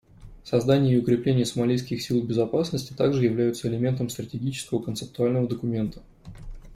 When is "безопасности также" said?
2.23-3.23